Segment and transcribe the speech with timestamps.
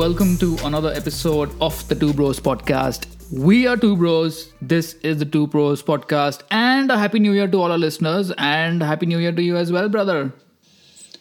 [0.00, 3.06] Welcome to another episode of the Two Bros podcast.
[3.30, 4.54] We are Two Bros.
[4.62, 8.32] This is the Two Bros podcast, and a happy new year to all our listeners,
[8.38, 10.32] and happy new year to you as well, brother.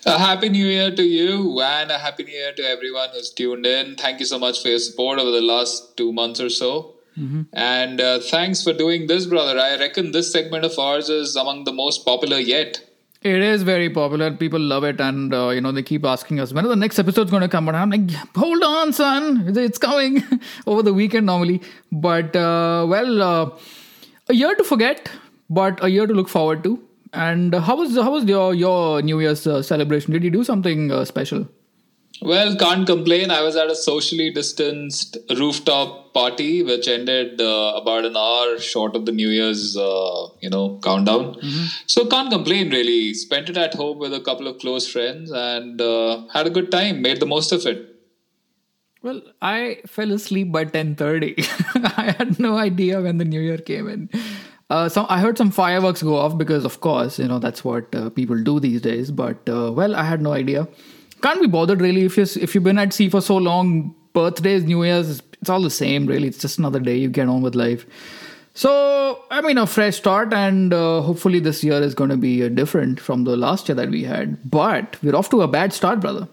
[0.06, 3.66] A happy new year to you, and a happy new year to everyone who's tuned
[3.66, 3.98] in.
[3.98, 6.94] Thank you so much for your support over the last two months or so.
[7.52, 9.60] And uh, thanks for doing this, brother.
[9.60, 12.89] I reckon this segment of ours is among the most popular yet.
[13.22, 14.32] It is very popular.
[14.32, 17.30] People love it, and uh, you know they keep asking us when the next episode's
[17.30, 17.68] going to come.
[17.68, 20.24] And I'm like, hold on, son, it's coming
[20.68, 21.62] over the weekend normally.
[21.92, 23.50] But uh, well, uh,
[24.30, 25.12] a year to forget,
[25.50, 26.82] but a year to look forward to.
[27.12, 30.14] And how was how was your your New Year's uh, celebration?
[30.14, 31.46] Did you do something uh, special?
[32.22, 33.32] Well, can't complain.
[33.32, 38.96] I was at a socially distanced rooftop party, which ended uh, about an hour short
[38.96, 41.38] of the New Year's, uh, you know, countdown.
[41.88, 43.14] So can't complain really.
[43.14, 46.72] Spent it at home with a couple of close friends and uh, had a good
[46.72, 47.02] time.
[47.02, 47.96] Made the most of it.
[49.02, 51.36] Well, I fell asleep by ten thirty.
[51.76, 54.10] I had no idea when the New Year came in.
[54.70, 57.96] Uh, some I heard some fireworks go off because, of course, you know that's what
[57.96, 59.10] uh, people do these days.
[59.10, 60.68] But uh, well, I had no idea.
[61.22, 63.96] Can't be bothered really if you if you've been at sea for so long.
[64.14, 66.08] Birthdays, New Year's, it's all the same.
[66.08, 66.98] Really, it's just another day.
[66.98, 67.86] You get on with life.
[68.54, 72.44] So I mean, a fresh start, and uh, hopefully this year is going to be
[72.44, 74.50] uh, different from the last year that we had.
[74.50, 76.28] But we're off to a bad start, brother.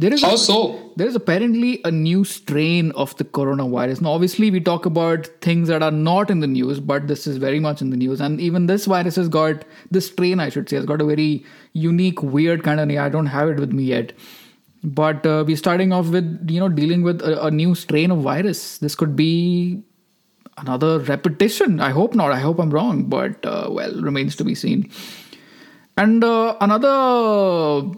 [0.00, 0.56] There is a- How so?
[0.96, 4.00] there is apparently a new strain of the coronavirus.
[4.02, 7.38] Now, obviously, we talk about things that are not in the news, but this is
[7.44, 8.20] very much in the news.
[8.20, 11.44] And even this virus has got, this strain, I should say, has got a very
[11.72, 12.88] unique, weird kind of.
[13.06, 14.12] I don't have it with me yet.
[14.84, 18.18] But uh, we're starting off with, you know, dealing with a, a new strain of
[18.18, 18.78] virus.
[18.78, 19.82] This could be
[20.58, 21.80] another repetition.
[21.80, 22.30] I hope not.
[22.30, 23.04] I hope I'm wrong.
[23.04, 24.90] But, uh, well, remains to be seen.
[25.96, 27.90] And uh, another,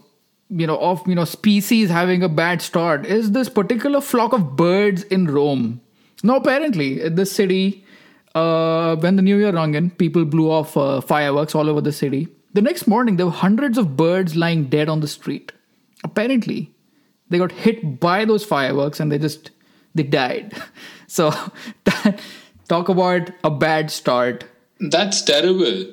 [0.50, 4.56] you know, of you know species having a bad start is this particular flock of
[4.56, 5.80] birds in Rome.
[6.22, 7.84] Now, apparently, this city,
[8.34, 11.92] uh, when the New Year rung in, people blew off uh, fireworks all over the
[11.92, 12.28] city.
[12.52, 15.52] The next morning, there were hundreds of birds lying dead on the street.
[16.02, 16.74] Apparently,
[17.28, 19.50] they got hit by those fireworks and they just
[19.94, 20.54] they died.
[21.10, 21.32] So,
[22.68, 24.44] talk about a bad start.
[24.78, 25.92] That's terrible.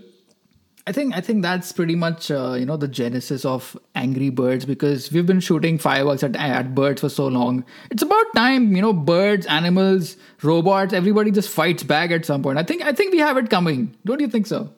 [0.88, 4.66] I think I think that's pretty much uh, you know the genesis of Angry Birds
[4.66, 7.66] because we've been shooting fireworks at, at birds for so long.
[7.92, 12.58] It's about time you know birds, animals, robots, everybody just fights back at some point.
[12.58, 13.98] I think I think we have it coming.
[14.06, 14.70] Don't you think so?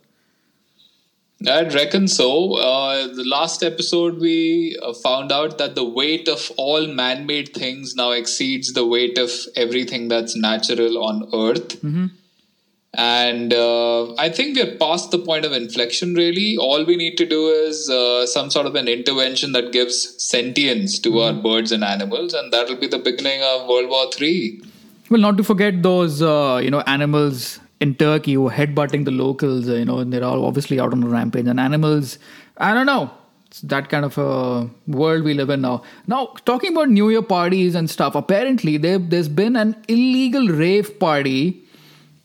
[1.47, 2.55] I'd reckon so.
[2.55, 7.53] Uh, the last episode, we uh, found out that the weight of all man made
[7.53, 11.81] things now exceeds the weight of everything that's natural on Earth.
[12.95, 16.57] And uh, I think we're past the point of inflection, really.
[16.57, 20.97] All we need to do is uh, some sort of an intervention that gives sentience
[20.99, 24.61] to our birds and animals, and that'll be the beginning of World War III.
[25.11, 29.11] Well, not to forget those uh, you know animals in Turkey who are headbutting the
[29.11, 29.69] locals.
[29.69, 31.45] uh, You know, and they're all obviously out on a rampage.
[31.47, 32.17] And animals,
[32.57, 33.11] I don't know.
[33.47, 35.83] It's that kind of a world we live in now.
[36.07, 38.15] Now, talking about New Year parties and stuff.
[38.15, 41.63] Apparently, there there's been an illegal rave party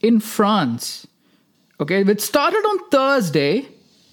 [0.05, 1.07] in France.
[1.81, 3.67] Okay, which started on Thursday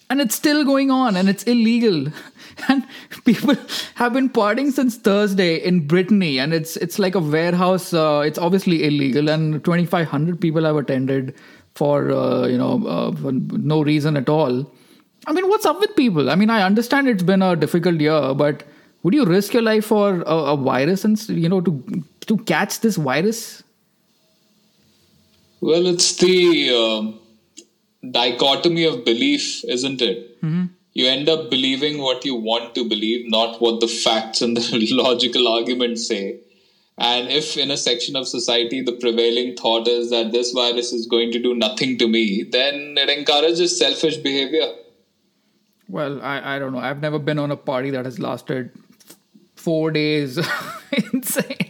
[0.09, 2.07] and it's still going on and it's illegal.
[2.67, 2.85] And
[3.25, 3.55] people
[3.95, 7.93] have been partying since Thursday in Brittany, and it's it's like a warehouse.
[7.93, 11.33] Uh, it's obviously illegal, and 2,500 people have attended
[11.75, 14.69] for uh, you know uh, for no reason at all.
[15.25, 16.29] I mean, what's up with people?
[16.29, 18.63] I mean, I understand it's been a difficult year, but
[19.01, 22.81] would you risk your life for a, a virus and you know to to catch
[22.81, 23.63] this virus?
[25.61, 27.19] Well, it's the um
[28.11, 30.37] dichotomy of belief, isn't it?
[30.93, 34.87] You end up believing what you want to believe, not what the facts and the
[34.91, 36.39] logical arguments say.
[36.97, 41.07] And if in a section of society the prevailing thought is that this virus is
[41.07, 44.67] going to do nothing to me, then it encourages selfish behavior.
[45.87, 46.79] Well, I, I don't know.
[46.79, 48.71] I've never been on a party that has lasted
[49.55, 50.37] four days.
[51.13, 51.60] Insane.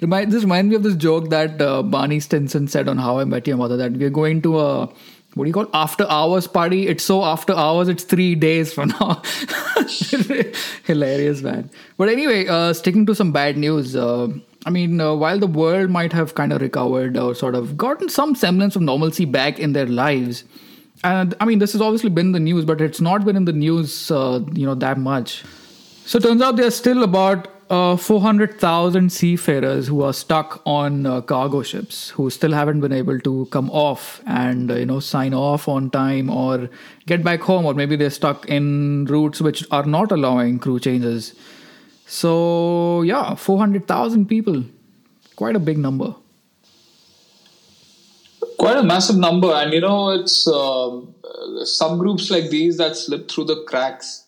[0.00, 3.24] Remind, this reminds me of this joke that uh, Barney Stinson said on How I
[3.24, 4.86] Met Your Mother that we're going to a,
[5.34, 6.86] what do you call after hours party?
[6.88, 9.22] It's so after hours, it's three days from now.
[10.84, 11.70] Hilarious, man.
[11.98, 13.94] But anyway, uh, sticking to some bad news.
[13.94, 14.28] Uh,
[14.64, 18.08] I mean, uh, while the world might have kind of recovered or sort of gotten
[18.08, 20.44] some semblance of normalcy back in their lives,
[21.04, 23.52] and I mean, this has obviously been the news, but it's not been in the
[23.52, 25.44] news, uh, you know, that much.
[26.06, 31.62] So turns out there's still about uh, 400,000 seafarers who are stuck on uh, cargo
[31.62, 35.68] ships who still haven't been able to come off and uh, you know sign off
[35.68, 36.70] on time or
[37.06, 41.34] get back home or maybe they're stuck in routes which are not allowing crew changes
[42.06, 44.64] So yeah, four hundred thousand people,
[45.36, 46.14] quite a big number.
[48.58, 51.14] Quite a massive number, and you know it's um,
[51.62, 54.25] subgroups like these that slip through the cracks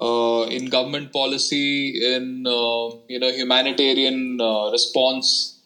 [0.00, 5.58] uh, in government policy, in uh, you know humanitarian uh, response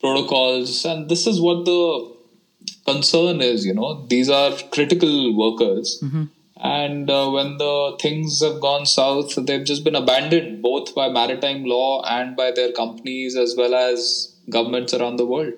[0.00, 2.12] protocols, and this is what the
[2.84, 3.64] concern is.
[3.64, 6.00] You know, these are critical workers.
[6.02, 6.24] Mm-hmm.
[6.60, 11.64] And uh, when the things have gone south, they've just been abandoned both by maritime
[11.64, 15.52] law and by their companies as well as governments around the world.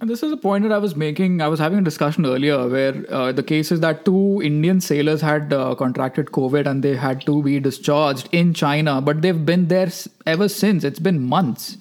[0.00, 1.42] And this is a point that I was making.
[1.42, 5.20] I was having a discussion earlier where uh, the case is that two Indian sailors
[5.20, 9.68] had uh, contracted COVID and they had to be discharged in China, but they've been
[9.68, 9.90] there
[10.26, 10.84] ever since.
[10.84, 11.76] It's been months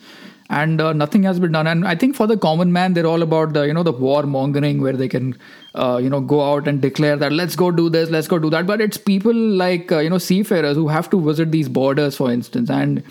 [0.49, 1.65] and uh, nothing has been done.
[1.65, 4.23] And I think for the common man, they're all about the you know the war
[4.23, 5.37] mongering where they can
[5.75, 8.49] uh, you know go out and declare that let's go do this, let's go do
[8.49, 8.67] that.
[8.67, 12.31] But it's people like uh, you know seafarers who have to visit these borders, for
[12.31, 13.01] instance, and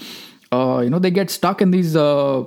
[0.53, 2.45] uh, you know they get stuck in these uh,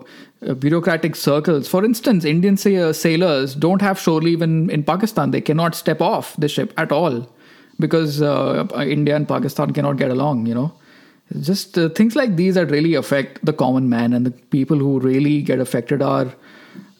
[0.59, 1.68] bureaucratic circles.
[1.68, 5.31] For instance, Indian sailors don't have shore leave in, in Pakistan.
[5.31, 7.30] They cannot step off the ship at all
[7.80, 10.45] because uh, India and Pakistan cannot get along.
[10.45, 10.74] You know
[11.39, 15.00] just uh, things like these that really affect the common man and the people who
[15.00, 16.33] really get affected are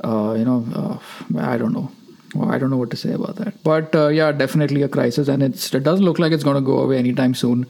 [0.04, 0.98] uh, you know uh,
[1.40, 1.92] i don't know
[2.34, 5.28] well, i don't know what to say about that but uh, yeah definitely a crisis
[5.28, 5.54] and it
[5.84, 7.66] doesn't look like it's going to go away anytime soon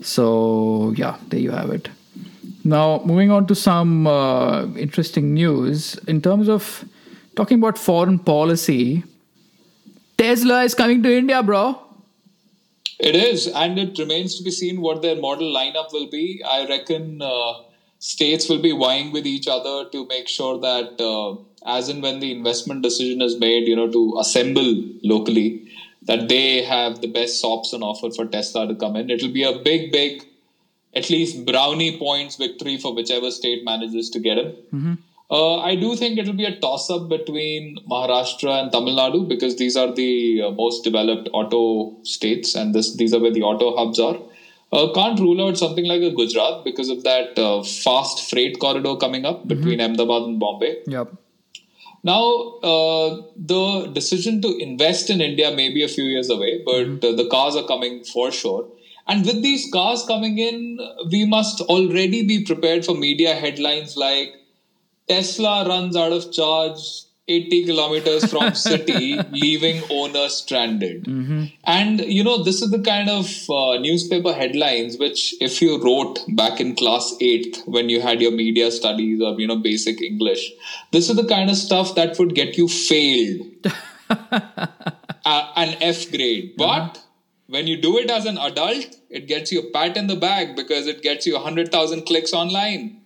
[0.00, 1.88] so yeah there you have it
[2.64, 6.84] now moving on to some uh, interesting news in terms of
[7.36, 9.04] talking about foreign policy
[10.16, 11.64] tesla is coming to india bro
[13.02, 16.40] it is, and it remains to be seen what their model lineup will be.
[16.48, 17.54] I reckon uh,
[17.98, 21.34] states will be vying with each other to make sure that, uh,
[21.68, 25.68] as and when the investment decision is made, you know, to assemble locally,
[26.02, 29.10] that they have the best SOPs on offer for Tesla to come in.
[29.10, 30.24] It'll be a big, big,
[30.94, 34.52] at least brownie points victory for whichever state manages to get him.
[34.74, 34.94] Mm-hmm.
[35.30, 39.56] Uh, I do think it'll be a toss up between Maharashtra and Tamil Nadu because
[39.56, 43.74] these are the uh, most developed auto states and this these are where the auto
[43.76, 44.18] hubs are.
[44.72, 48.96] Uh, can't rule out something like a Gujarat because of that uh, fast freight corridor
[48.96, 49.92] coming up between mm-hmm.
[49.92, 50.82] Ahmedabad and Bombay.
[50.86, 51.14] Yep.
[52.04, 52.22] Now,
[52.62, 57.16] uh, the decision to invest in India may be a few years away, but mm-hmm.
[57.16, 58.66] the cars are coming for sure.
[59.06, 60.78] And with these cars coming in,
[61.10, 64.34] we must already be prepared for media headlines like
[65.08, 71.04] Tesla runs out of charge 80 kilometers from city, leaving owner stranded.
[71.04, 71.44] Mm-hmm.
[71.64, 76.20] And you know, this is the kind of uh, newspaper headlines which, if you wrote
[76.36, 80.52] back in class 8th when you had your media studies or you know basic English,
[80.90, 83.46] this is the kind of stuff that would get you failed
[84.10, 86.54] uh, an F grade.
[86.56, 87.01] But uh-huh.
[87.52, 90.56] When you do it as an adult, it gets you a pat in the back
[90.56, 92.98] because it gets you 100,000 clicks online.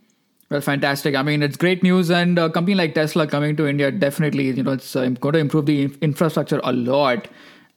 [0.50, 1.16] Well, fantastic.
[1.16, 4.62] I mean, it's great news, and a company like Tesla coming to India definitely, you
[4.62, 7.26] know, it's uh, going to improve the infrastructure a lot.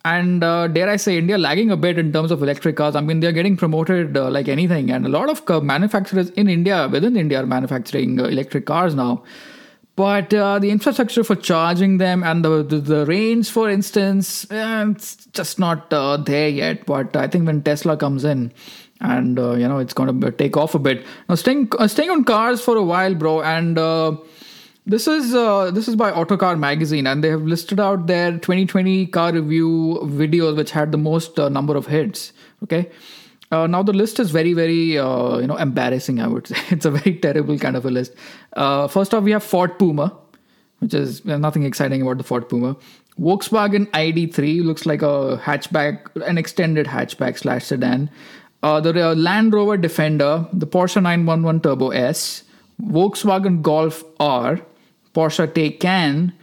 [0.06, 2.96] And uh, dare I say, India lagging a bit in terms of electric cars.
[2.96, 6.88] I mean, they're getting promoted uh, like anything, and a lot of manufacturers in India,
[6.88, 9.24] within India, are manufacturing uh, electric cars now.
[10.00, 14.86] But uh, the infrastructure for charging them and the the, the range, for instance, eh,
[14.92, 16.86] it's just not uh, there yet.
[16.86, 18.54] But I think when Tesla comes in,
[19.02, 22.10] and uh, you know it's going to take off a bit now staying uh, staying
[22.10, 24.16] on cars for a while bro and uh,
[24.86, 29.06] this is uh, this is by autocar magazine and they have listed out their 2020
[29.08, 32.90] car review videos which had the most uh, number of hits okay
[33.52, 36.58] uh, now the list is very very you know embarrassing i would say.
[36.70, 38.14] It's a very terrible kind of a list.
[38.56, 40.16] First off we have ford puma
[40.80, 42.76] which is nothing exciting about the ford puma.
[43.20, 48.10] Volkswagen ID3 looks like a hatchback, an extended hatchback slash sedan.
[48.64, 52.44] Uh, the uh, Land Rover Defender, the Porsche 911 Turbo S,
[52.82, 54.60] Volkswagen Golf R,
[55.14, 56.34] Porsche Taycan,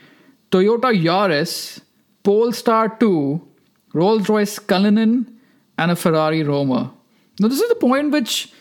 [0.50, 1.80] Toyota Yaris,
[2.22, 3.40] Polestar 2,
[3.94, 5.32] Rolls Royce Cullinan,
[5.78, 6.92] and a Ferrari Roma.
[7.38, 8.52] Now, this is the point which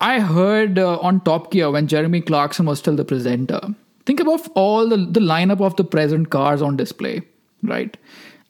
[0.00, 3.60] I heard uh, on Top Gear when Jeremy Clarkson was still the presenter.
[4.04, 7.22] Think about all the, the lineup of the present cars on display,
[7.62, 7.96] right?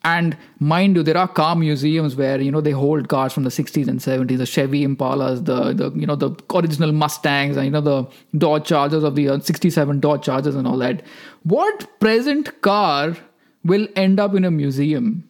[0.06, 3.50] And mind you, there are car museums where you know they hold cars from the
[3.50, 7.73] 60s and 70s, the Chevy Impalas, the the you know the original Mustangs, and you
[7.73, 8.06] know the
[8.38, 11.02] Dodge Chargers of the uh, 67 Dodge Chargers and all that.
[11.42, 13.16] What present car
[13.64, 15.28] will end up in a museum?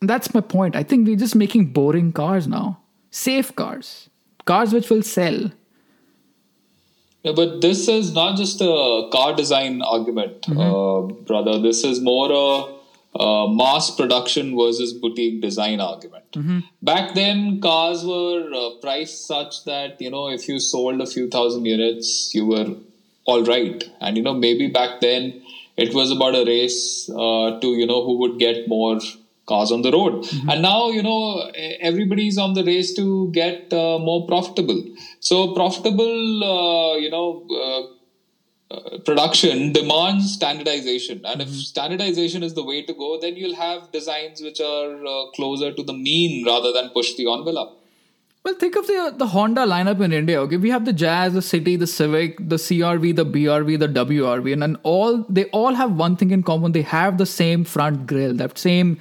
[0.00, 0.74] That's my point.
[0.74, 4.10] I think we're just making boring cars now, safe cars,
[4.44, 5.50] cars which will sell.
[7.22, 10.60] Yeah, but this is not just a car design argument, mm-hmm.
[10.60, 11.58] uh, brother.
[11.60, 12.78] This is more a
[13.18, 16.30] uh, mass production versus boutique design argument.
[16.32, 16.60] Mm-hmm.
[16.82, 21.28] Back then, cars were uh, priced such that you know if you sold a few
[21.28, 22.74] thousand units, you were
[23.24, 23.82] all right.
[24.00, 25.42] And you know maybe back then
[25.76, 29.00] it was about a race uh, to you know who would get more
[29.48, 30.22] cars on the road.
[30.22, 30.50] Mm-hmm.
[30.50, 31.50] And now you know
[31.80, 34.82] everybody's on the race to get uh, more profitable.
[35.20, 37.46] So profitable, uh, you know.
[37.50, 37.94] Uh,
[38.70, 43.90] uh, production demands standardization and if standardization is the way to go then you'll have
[43.92, 47.78] designs which are uh, closer to the mean rather than push the envelope
[48.44, 50.40] Well, think of the the Honda lineup in India.
[50.42, 54.52] Okay, we have the Jazz, the City, the Civic, the CRV, the BRV, the WRV,
[54.52, 56.72] and then all they all have one thing in common.
[56.72, 58.94] They have the same front grille, that same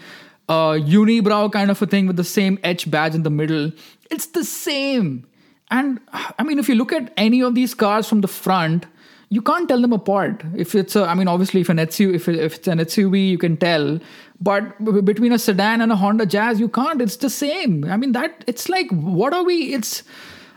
[0.49, 3.71] uh, unibrow kind of a thing with the same H badge in the middle.
[4.09, 5.27] It's the same.
[5.69, 8.85] And I mean, if you look at any of these cars from the front,
[9.29, 10.43] you can't tell them apart.
[10.55, 13.37] If it's a, I mean, obviously, if an SUV, if, if it's an SUV, you
[13.37, 13.99] can tell.
[14.39, 17.01] But between a sedan and a Honda Jazz, you can't.
[17.01, 17.83] It's the same.
[17.85, 19.73] I mean, that it's like, what are we?
[19.73, 20.03] It's,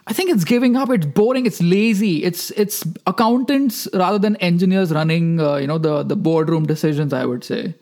[0.06, 0.90] I think it's giving up.
[0.90, 1.46] It's boring.
[1.46, 2.22] It's lazy.
[2.22, 7.12] It's it's accountants rather than engineers running, uh, you know, the the boardroom decisions.
[7.12, 7.74] I would say.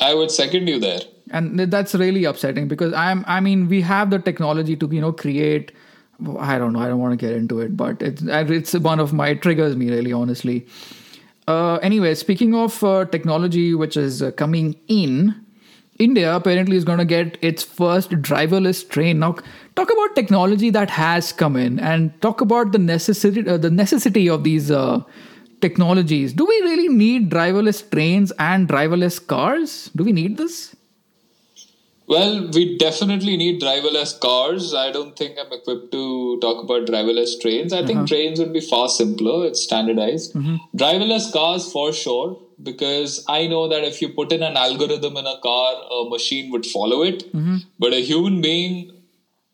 [0.00, 1.00] I would second you there.
[1.32, 5.12] And that's really upsetting because i'm i mean we have the technology to you know
[5.12, 5.70] create
[6.38, 9.12] i don't know i don't want to get into it but it's it's one of
[9.12, 10.66] my triggers me really honestly.
[11.48, 15.34] Uh, anyway speaking of uh, technology which is uh, coming in
[15.98, 19.18] india apparently is going to get its first driverless train.
[19.18, 19.32] Now
[19.76, 24.28] talk about technology that has come in and talk about the necessity uh, the necessity
[24.28, 25.00] of these uh,
[25.60, 26.32] technologies.
[26.32, 29.90] Do we really need driverless trains and driverless cars?
[29.94, 30.76] Do we need this?
[32.06, 34.74] Well we definitely need driverless cars.
[34.74, 37.72] I don't think i'm equipped to talk about driverless trains.
[37.72, 38.06] I think uh-huh.
[38.06, 39.46] trains would be far simpler.
[39.46, 40.34] It's standardized.
[40.34, 40.56] Mm-hmm.
[40.76, 45.26] Driverless cars for sure because i know that if you put in an algorithm in
[45.26, 47.32] a car a machine would follow it.
[47.32, 47.58] Mm-hmm.
[47.78, 48.90] But a human being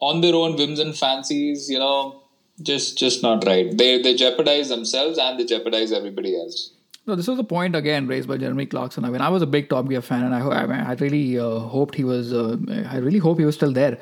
[0.00, 2.22] on their own whims and fancies you know
[2.62, 6.70] just just not right they they jeopardize themselves and they jeopardize everybody else
[7.08, 9.04] No, this was a point again raised by Jeremy Clarkson.
[9.04, 11.38] I mean, I was a big Top Gear fan, and I, I, mean, I really
[11.38, 12.32] uh, hoped he was.
[12.32, 12.56] Uh,
[12.94, 13.98] I really hope he was still there.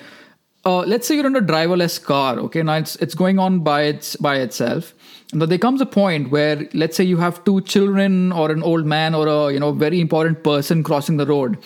[0.64, 2.38] Uh, let's say you're in a driverless car.
[2.44, 4.94] Okay, now it's it's going on by its by itself.
[5.34, 8.86] Now there comes a point where, let's say, you have two children or an old
[8.86, 11.58] man or a you know very important person crossing the road,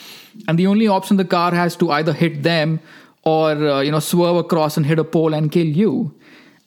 [0.48, 2.80] and the only option the car has to either hit them
[3.22, 5.94] or uh, you know swerve across and hit a pole and kill you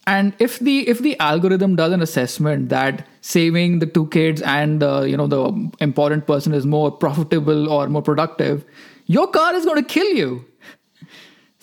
[0.07, 4.81] and if the if the algorithm does an assessment that saving the two kids and
[4.83, 8.65] uh, you know the important person is more profitable or more productive
[9.05, 10.45] your car is going to kill you.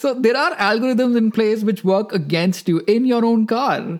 [0.00, 3.98] So there are algorithms in place which work against you in your own car.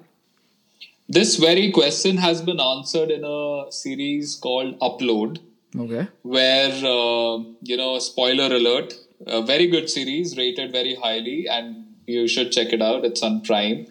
[1.09, 5.41] This very question has been answered in a series called upload
[5.77, 6.07] okay.
[6.23, 8.95] where uh, you know spoiler alert
[9.27, 13.05] a very good series rated very highly and you should check it out.
[13.05, 13.87] It's on prime.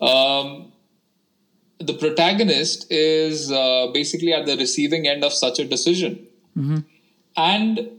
[0.00, 0.72] Um,
[1.78, 6.26] the protagonist is uh, basically at the receiving end of such a decision.
[7.36, 7.90] And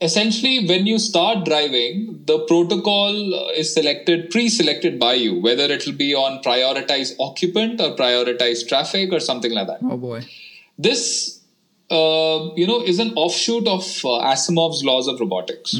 [0.00, 3.12] essentially when you start driving the protocol
[3.56, 9.12] is selected pre-selected by you whether it will be on prioritize occupant or prioritize traffic
[9.12, 9.80] or something like that.
[9.82, 10.20] Oh boy.
[10.78, 11.40] This
[11.90, 15.74] uh, you know is an offshoot of uh, asimov's laws of robotics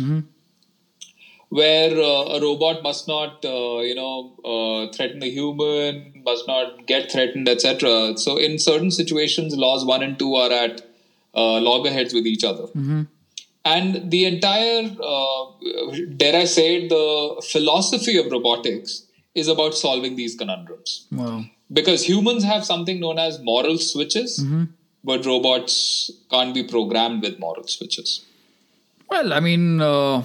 [1.51, 6.87] where uh, a robot must not uh, you know uh, threaten a human must not
[6.87, 10.83] get threatened etc so in certain situations laws 1 and 2 are at
[11.35, 12.67] uh, loggerheads with each other.
[13.65, 15.45] And the entire uh,
[16.17, 21.07] dare i say it, the philosophy of robotics is about solving these conundrums.
[21.13, 21.45] Wow.
[21.71, 24.43] Because humans have something known as moral switches
[25.05, 28.25] but robots can't be programmed with moral switches.
[29.11, 30.23] Well, I mean, uh,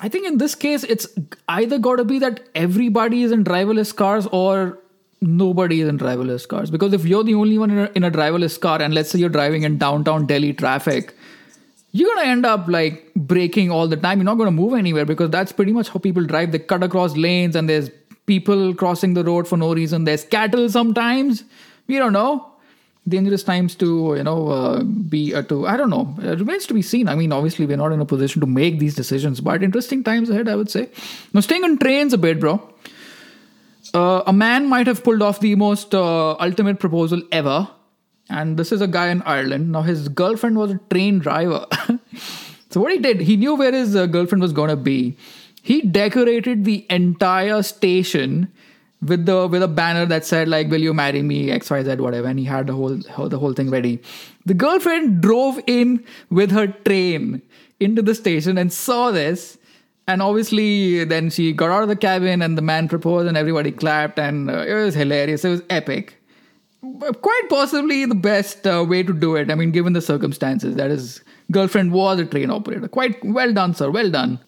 [0.00, 1.08] I think in this case, it's
[1.48, 4.78] either got to be that everybody is in driverless cars or
[5.20, 6.70] nobody is in driverless cars.
[6.70, 9.18] Because if you're the only one in a, in a driverless car, and let's say
[9.18, 11.14] you're driving in downtown Delhi traffic,
[11.90, 14.18] you're going to end up like braking all the time.
[14.18, 16.52] You're not going to move anywhere because that's pretty much how people drive.
[16.52, 17.90] They cut across lanes and there's
[18.26, 20.04] people crossing the road for no reason.
[20.04, 21.42] There's cattle sometimes.
[21.88, 22.52] We don't know
[23.08, 26.14] dangerous times to you know uh, be uh, to i don't know.
[26.20, 27.08] It remains to be seen.
[27.08, 30.30] I mean obviously we're not in a position to make these decisions but interesting times
[30.30, 30.88] ahead i would say.
[31.32, 32.60] Now staying on trains a bit bro.
[33.94, 37.68] Uh, a man might have pulled off the most uh, ultimate proposal ever
[38.28, 39.72] and this is a guy in ireland.
[39.72, 41.66] Now his girlfriend was a train driver.
[42.70, 45.16] So what he did he knew where his uh, girlfriend was to be.
[45.62, 48.52] He decorated the entire station
[49.00, 51.48] with the with a banner that said like will you marry me?
[51.48, 52.28] Xyz whatever.
[52.28, 54.00] And he had the whole the whole thing ready.
[54.46, 57.42] The girlfriend drove in with her train
[57.80, 59.58] into the station and saw this.
[60.06, 63.70] And obviously then she got out of the cabin and the man proposed and everybody
[63.70, 64.18] clapped.
[64.18, 65.44] And uh, it was hilarious.
[65.44, 66.16] It was epic.
[66.80, 69.50] Quite possibly the best uh, way to do it.
[69.50, 72.88] I mean given the circumstances that his girlfriend was a train operator.
[72.88, 73.90] Quite well done sir.
[73.90, 74.40] Well done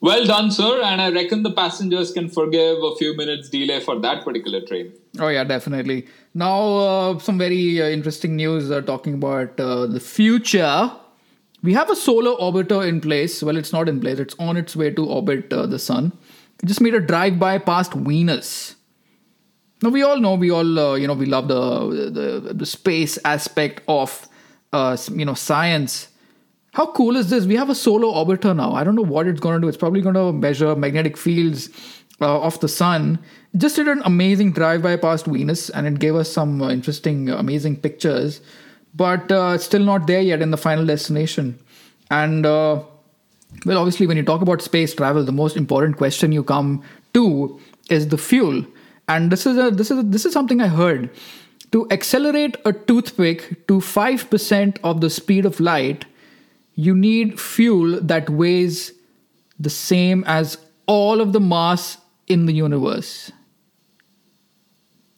[0.00, 0.82] well done, sir.
[0.82, 4.92] And I reckon the passengers can forgive a few minutes delay for that particular train.
[5.18, 6.06] Oh, yeah, definitely.
[6.34, 10.92] Now, uh, some very uh, interesting news uh, talking about uh, the future.
[11.62, 13.42] We have a solar orbiter in place.
[13.42, 16.12] Well, it's not in place, it's on its way to orbit uh, the sun.
[16.62, 18.76] It just made a drive by past Venus.
[19.82, 23.18] Now, we all know, we all, uh, you know, we love the, the, the space
[23.24, 24.26] aspect of,
[24.72, 26.08] you know, science
[26.76, 27.46] how cool is this?
[27.46, 28.72] We have a solar orbiter now.
[28.74, 29.66] I don't know what it's going to do.
[29.66, 31.70] It's probably going to measure magnetic fields
[32.20, 33.18] uh, of the sun.
[33.56, 37.30] Just did an amazing drive by past Venus and it gave us some uh, interesting,
[37.30, 38.42] uh, amazing pictures.
[38.94, 41.58] But uh, still not there yet in the final destination.
[42.10, 42.82] And uh,
[43.64, 46.82] well, obviously, when you talk about space travel, the most important question you come
[47.14, 48.66] to is the fuel.
[49.08, 51.08] And this is a, this is a, this is something I heard.
[51.72, 56.04] To accelerate a toothpick to five percent of the speed of light,
[56.76, 58.92] you need fuel that weighs
[59.58, 63.32] the same as all of the mass in the universe.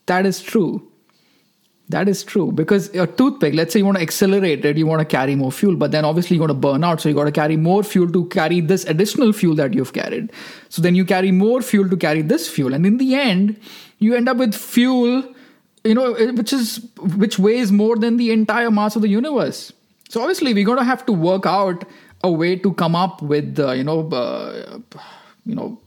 [0.06, 0.88] That is true.
[1.90, 5.00] That is true because a toothpick, let's say you want to accelerate it, you want
[5.00, 7.00] to carry more fuel, but then obviously you're going to burn out.
[7.00, 10.30] So you got to carry more fuel to carry this additional fuel that you've carried.
[10.68, 12.74] So then you carry more fuel to carry this fuel.
[12.74, 13.58] And in the end,
[13.98, 15.24] you end up with fuel,
[15.82, 16.86] you know, eh, which is
[17.16, 19.72] which weighs more than the entire mass of the universe.
[20.08, 21.84] So obviously, we're going to have to work out
[22.24, 24.78] a way to come up with, uh, you know, uh,
[25.44, 25.80] you know,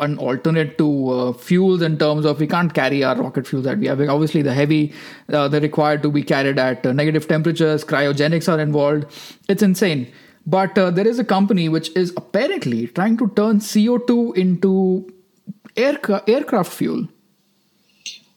[0.00, 3.78] an alternate to uh, fuels in terms of we can't carry our rocket fuels that
[3.78, 4.00] we have.
[4.00, 4.92] Obviously, the heavy,
[5.32, 7.84] uh, they're required to be carried at uh, negative temperatures.
[7.84, 9.06] Cryogenics are involved.
[9.48, 10.12] It's insane.
[10.44, 15.08] But uh, there is a company which is apparently trying to turn CO2 into
[15.76, 17.08] aircraft aircraft fuel.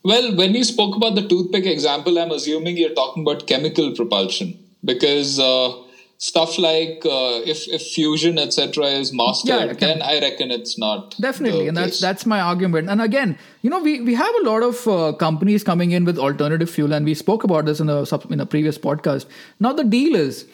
[0.04, 4.56] Well, when you spoke about the toothpick example, I'm assuming you're talking about chemical propulsion
[4.84, 5.72] because uh,
[6.18, 11.14] stuff like uh, if if fusion etc is mastered yeah, then i reckon it's not
[11.20, 12.88] definitely and that's that's my argument.
[12.88, 16.18] And again you know we we have a lot of uh, companies coming in with
[16.18, 19.26] alternative fuel and we spoke about this in a in a previous podcast.
[19.60, 20.46] Now the deal is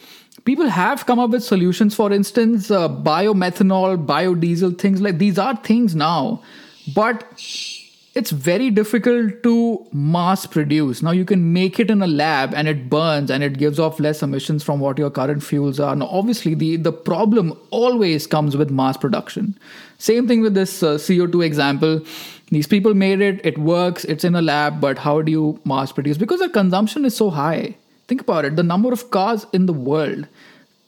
[0.45, 5.57] people have come up with solutions for instance uh, biomethanol biodiesel things like these are
[5.57, 6.43] things now.
[6.95, 7.25] But
[8.15, 11.03] it's very difficult to mass produce.
[11.03, 13.99] Now you can make it in a lab and it burns and it gives off
[13.99, 15.97] less emissions from what your current fuels are.
[15.97, 19.59] Now obviously the the problem always comes with mass production.
[19.99, 22.01] Same thing with this uh, CO2 example.
[22.51, 25.91] These people made it, it works, it's in a lab, but how do you mass
[25.91, 26.19] produce?
[26.19, 27.77] Because the consumption is so high.
[28.09, 30.27] Think about it, the number of cars in the world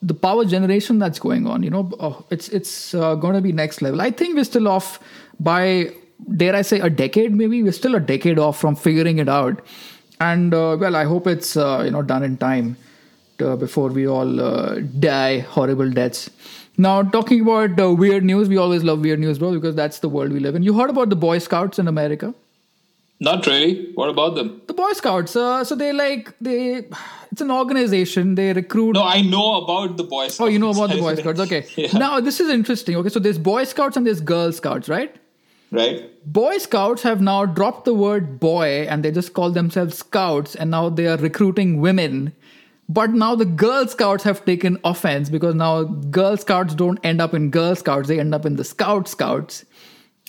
[0.03, 3.53] the power generation that's going on you know oh, it's it's uh, going to be
[3.53, 4.99] next level i think we're still off
[5.41, 5.91] by
[6.37, 7.63] dare I say, a decade maybe.
[7.63, 9.61] We're still a decade off from figuring it out.
[10.21, 12.77] And uh, well, I hope it's uh, you know done in time
[13.39, 16.31] to, before we all uh, die horrible deaths.
[16.77, 20.09] Now, talking about uh, weird news, we always love weird news, bro, because that's the
[20.09, 20.65] world we live in.
[20.65, 22.35] You heard about the Boy Scouts in America?
[23.21, 23.93] Not really.
[23.95, 24.61] What about them?
[24.67, 25.37] The Boy Scouts.
[25.37, 26.87] Uh, so they like they.
[27.31, 28.35] It's an organization.
[28.35, 28.95] They recruit.
[28.95, 30.41] No, I know about the Boy Scouts.
[30.41, 31.41] Oh, you know about the Boy Scouts.
[31.41, 31.67] Okay.
[31.77, 31.97] yeah.
[31.97, 32.97] Now this is interesting.
[32.97, 35.15] Okay, so there's Boy Scouts and there's Girl Scouts, right?
[35.75, 36.09] Right.
[36.25, 40.71] Boy Scouts have now dropped the word boy and they just call themselves Scouts and
[40.71, 42.33] now they are recruiting women.
[42.89, 47.35] But now the Girl Scouts have taken offense because now Girl Scouts don't end up
[47.35, 49.65] in Girl Scouts, they end up in the Scout Scouts.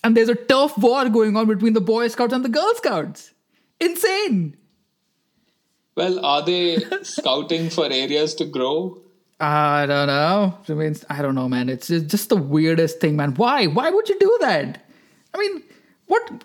[0.03, 3.31] And there's a turf war going on between the Boy Scouts and the Girl Scouts.
[3.79, 4.57] Insane.
[5.95, 8.99] Well, are they scouting for areas to grow?
[9.39, 10.57] I don't know.
[10.67, 11.69] I mean, I don't know, man.
[11.69, 13.35] It's just the weirdest thing, man.
[13.35, 13.67] Why?
[13.67, 14.84] Why would you do that?
[15.35, 15.63] I mean,
[16.07, 16.43] what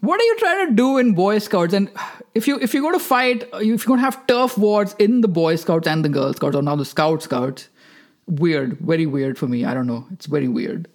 [0.00, 1.74] what are you trying to do in Boy Scouts?
[1.74, 1.90] And
[2.34, 5.20] if you if you're going to fight, if you're going to have turf wars in
[5.20, 7.68] the Boy Scouts and the Girl Scouts, or now the Scout Scouts,
[8.26, 9.64] weird, very weird for me.
[9.64, 10.06] I don't know.
[10.12, 10.86] It's very weird.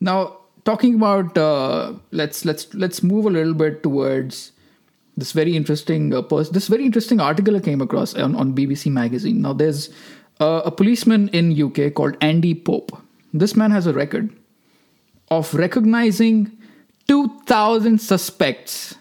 [0.00, 4.52] Now, talking about uh, let's let's let's move a little bit towards
[5.18, 9.42] this very interesting uh, this very interesting article I came across on, on BBC Magazine.
[9.42, 9.90] Now, there's
[10.40, 12.96] uh, a policeman in UK called Andy Pope.
[13.34, 14.30] This man has a record
[15.38, 16.50] of recognizing
[17.08, 18.94] 2000 suspects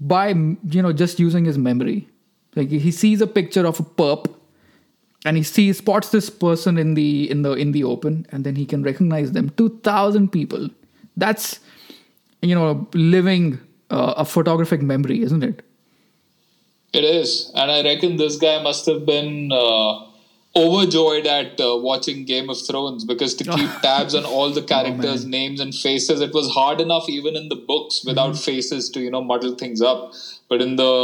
[0.00, 2.08] by you know just using his memory.
[2.56, 4.34] Like he sees a picture of a perp
[5.24, 8.56] and he sees spots this person in the in the in the open and then
[8.56, 9.50] he can recognize them.
[9.50, 10.70] 2000 people.
[11.16, 11.60] That's
[12.42, 13.58] you know, living
[13.90, 15.62] uh, a photographic memory, isn't it?
[16.92, 20.06] It is, and I reckon this guy must have been uh,
[20.62, 25.24] overjoyed at uh, watching Game of Thrones because to keep tabs on all the characters'
[25.24, 28.50] Oh, names and faces, it was hard enough even in the books without Mm-hmm.
[28.50, 30.12] faces to you know muddle things up.
[30.48, 30.94] But in the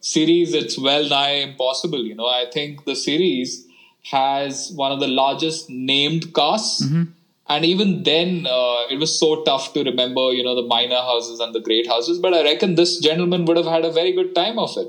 [0.00, 2.04] series, it's well nigh impossible.
[2.04, 3.66] You know, I think the series
[4.10, 6.84] has one of the largest named casts.
[6.84, 7.02] Mm-hmm.
[7.48, 11.40] And even then, uh, it was so tough to remember, you know, the minor houses
[11.40, 12.18] and the great houses.
[12.18, 14.88] But I reckon this gentleman would have had a very good time of it.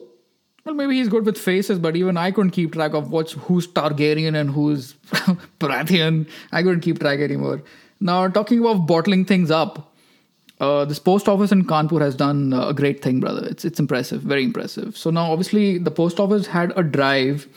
[0.65, 3.67] Well, maybe he's good with faces, but even I couldn't keep track of what's who's
[3.67, 4.93] Targaryen and who's
[5.59, 6.27] Baratheon.
[6.53, 7.61] I couldn't keep track anymore.
[7.99, 9.93] Now, talking about bottling things up,
[10.61, 13.45] uh, this post office in Kanpur has done uh, a great thing, brother.
[13.45, 14.95] It's it's impressive, very impressive.
[14.95, 17.47] So now, obviously, the post office had a drive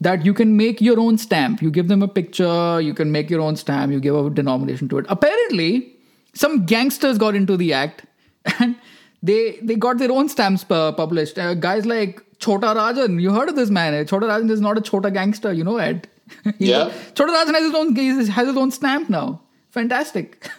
[0.00, 1.62] that you can make your own stamp.
[1.62, 4.88] You give them a picture, you can make your own stamp, you give a denomination
[4.90, 5.06] to it.
[5.08, 5.92] Apparently,
[6.34, 8.04] some gangsters got into the act
[8.58, 8.76] and
[9.30, 9.38] they
[9.70, 11.38] they got their own stamps pu- published.
[11.44, 13.94] Uh, guys like Chota Rajan, you heard of this man?
[14.00, 14.04] eh?
[14.12, 16.06] Chota Rajan is not a Chota gangster, you know it.
[16.58, 16.92] Yeah.
[17.20, 17.94] Chota Rajan has his own
[18.40, 19.26] has his own stamp now.
[19.78, 20.50] Fantastic.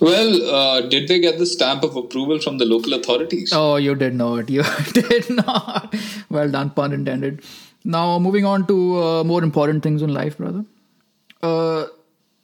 [0.00, 3.52] Well, uh, did they get the stamp of approval from the local authorities?
[3.54, 4.50] Oh, you did not.
[4.56, 4.64] You
[5.00, 5.94] did not.
[6.38, 7.42] Well done, pun intended.
[7.84, 10.64] Now, moving on to uh, more important things in life, brother.
[11.50, 11.86] Uh,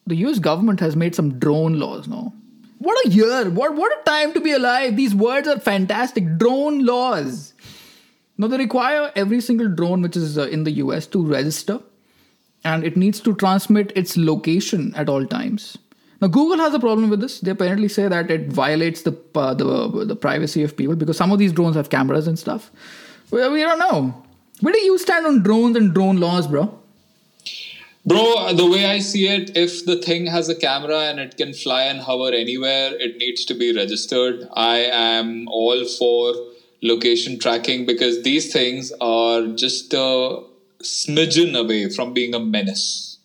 [0.06, 2.32] the US government has made some drone laws now.
[2.78, 3.50] What a year!
[3.50, 4.96] What, what a time to be alive!
[4.96, 6.38] These words are fantastic.
[6.38, 7.52] Drone laws.
[8.36, 11.80] Now, they require every single drone which is uh, in the US to register
[12.64, 15.76] and it needs to transmit its location at all times.
[16.20, 17.40] Now, Google has a problem with this.
[17.40, 21.32] They apparently say that it violates the uh, the, the privacy of people because some
[21.32, 22.70] of these drones have cameras and stuff.
[23.30, 24.24] We don't know.
[24.60, 26.76] Where do you stand on drones and drone laws, bro?
[28.04, 31.52] Bro, the way I see it, if the thing has a camera and it can
[31.52, 34.48] fly and hover anywhere, it needs to be registered.
[34.54, 36.34] I am all for
[36.82, 40.42] location tracking because these things are just a
[40.82, 43.18] smidgen away from being a menace.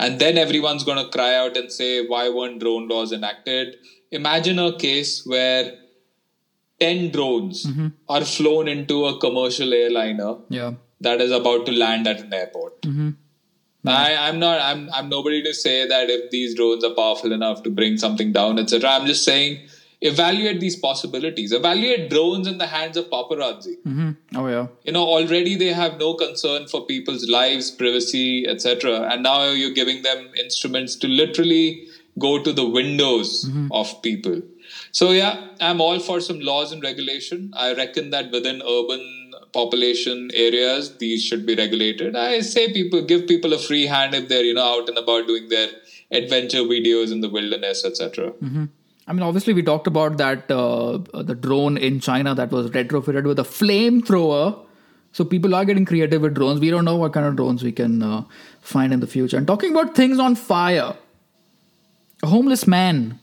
[0.00, 3.76] And then everyone's going to cry out and say, why weren't drone laws enacted?
[4.10, 5.74] Imagine a case where
[6.80, 7.88] 10 drones mm-hmm.
[8.08, 10.74] are flown into a commercial airliner Yeah.
[11.00, 12.80] that is about to land at an airport.
[12.82, 13.10] Mm-hmm.
[13.92, 14.60] I, I'm not.
[14.60, 14.88] I'm.
[14.92, 18.58] I'm nobody to say that if these drones are powerful enough to bring something down,
[18.58, 18.90] etc.
[18.90, 19.58] I'm just saying,
[20.00, 21.52] evaluate these possibilities.
[21.52, 23.76] Evaluate drones in the hands of paparazzi.
[23.82, 24.68] hmm Oh yeah.
[24.84, 29.02] You know, already they have no concern for people's lives, privacy, etc.
[29.10, 34.42] And now you're giving them instruments to literally go to the windows of people.
[34.92, 37.52] So yeah, I'm all for some laws and regulation.
[37.54, 39.02] I reckon that within urban
[39.54, 42.16] population areas, these should be regulated.
[42.16, 45.26] I say people give people a free hand if they're you know out and about
[45.26, 45.68] doing their
[46.10, 48.32] adventure videos in the wilderness, etc.
[49.06, 53.24] I mean, obviously, we talked about that uh, the drone in China that was retrofitted
[53.24, 54.60] with a flamethrower.
[55.12, 56.60] So people are getting creative with drones.
[56.60, 58.24] We don't know what kind of drones we can uh,
[58.60, 59.36] find in the future.
[59.36, 60.96] And talking about things on fire,
[62.22, 63.20] a homeless man,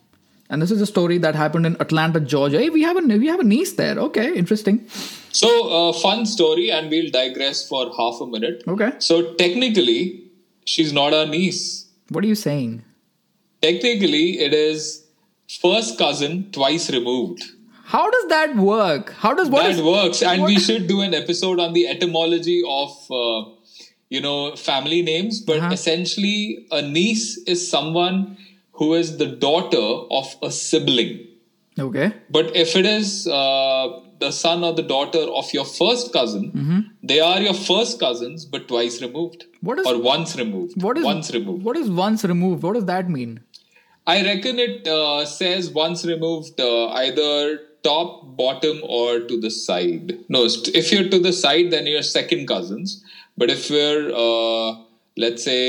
[0.52, 2.60] and this is a story that happened in Atlanta, Georgia.
[2.64, 3.98] Hey, we have a we have a niece there.
[4.08, 4.80] Okay, interesting.
[5.42, 8.64] So, uh, fun story, and we'll digress for half a minute.
[8.76, 10.00] Okay, So, technically,
[10.66, 11.64] she's not our niece.
[12.16, 12.72] what are you saying?
[13.62, 15.06] Technically, it is
[15.62, 17.44] first cousin twice removed.
[17.94, 19.14] How does that work?
[19.24, 21.88] How does what that is- works, and what- we should do an episode on the
[21.96, 23.40] etymology of, uh,
[24.10, 24.38] you know,
[24.68, 25.40] family names.
[25.50, 25.74] But Uh-huh.
[25.80, 26.38] essentially,
[26.72, 28.18] a niece is someone
[28.82, 29.86] who is the daughter
[30.20, 31.12] of a sibling.
[31.80, 36.52] Okay, But if it is uh, the son or the daughter of your first cousin,
[36.62, 36.80] Mm-hmm.
[37.12, 39.46] they are your first cousins, but twice removed.
[39.70, 40.82] What is- or once removed?
[40.88, 41.63] what is once removed?
[41.70, 42.63] What is once removed?
[42.63, 43.39] What does that mean?
[44.15, 48.12] I reckon it uh, says once removed, uh, either top,
[48.44, 50.13] bottom, or to the side.
[50.38, 50.46] No,
[50.82, 53.04] if you're to the side, then you're second cousins.
[53.38, 54.72] But if you're, uh,
[55.21, 55.63] let's say,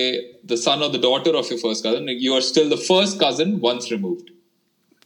[0.53, 3.61] the son or the daughter of your first cousin, you are still the first cousin
[3.61, 4.31] once removed.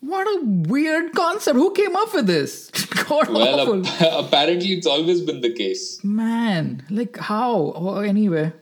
[0.00, 1.56] What a weird concept.
[1.56, 2.70] Who came up with this?
[3.08, 3.86] God Well, awful.
[3.86, 6.02] ap- apparently, it's always been the case.
[6.04, 7.72] Man, like how?
[7.74, 8.52] Oh, anyway.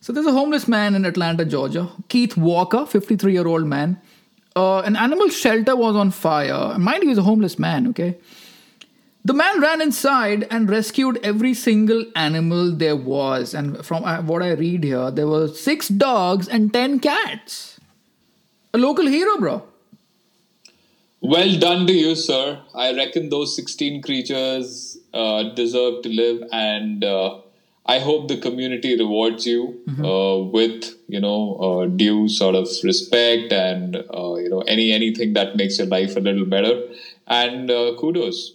[0.00, 1.88] So there's a homeless man in Atlanta, Georgia.
[2.08, 4.00] Keith Walker, 53 year old man.
[4.54, 6.76] Uh, an animal shelter was on fire.
[6.78, 8.18] Mind you, he's a homeless man, okay?
[9.24, 13.54] The man ran inside and rescued every single animal there was.
[13.54, 17.78] And from uh, what I read here, there were six dogs and 10 cats.
[18.74, 19.62] A local hero, bro.
[21.20, 22.60] Well done to you, sir.
[22.74, 27.38] I reckon those 16 creatures uh, deserve to live, and uh,
[27.86, 30.04] I hope the community rewards you Mm-hmm.
[30.04, 35.32] uh, with you know uh, due sort of respect and uh, you know any anything
[35.34, 36.82] that makes your life a little better.
[37.26, 38.54] And uh, kudos.